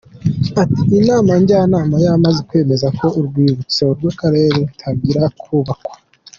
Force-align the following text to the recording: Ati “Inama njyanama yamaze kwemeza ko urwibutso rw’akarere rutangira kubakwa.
Ati 0.61 0.83
“Inama 0.99 1.31
njyanama 1.41 1.95
yamaze 2.05 2.39
kwemeza 2.47 2.87
ko 2.97 3.05
urwibutso 3.19 3.85
rw’akarere 3.97 4.49
rutangira 4.67 5.23
kubakwa. 5.41 5.95